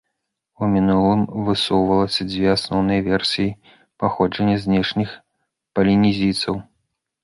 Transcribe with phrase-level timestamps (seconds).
[0.61, 3.55] У мінулым высоўвалася дзве асноўныя версіі
[3.99, 5.09] паходжання знешніх
[5.79, 6.55] палінезійцаў.